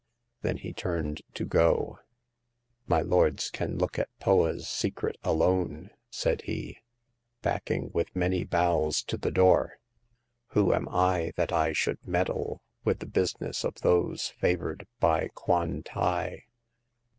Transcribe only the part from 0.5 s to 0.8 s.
he